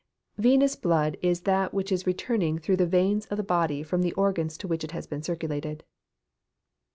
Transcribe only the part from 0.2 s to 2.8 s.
_Venous blood is that which is returning through